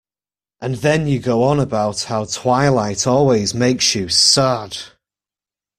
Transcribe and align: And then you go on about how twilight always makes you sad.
And 0.61 0.77
then 0.77 1.05
you 1.05 1.19
go 1.19 1.43
on 1.43 1.59
about 1.59 2.05
how 2.05 2.25
twilight 2.25 3.05
always 3.05 3.53
makes 3.53 3.93
you 3.93 4.09
sad. 4.09 4.75